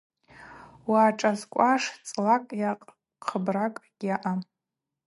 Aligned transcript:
Угӏашӏазкӏуаш 0.87 1.83
цӏлакӏ 2.07 2.51
йа 2.61 2.71
кыбракӏ 3.25 3.81
гьаъам. 3.99 4.39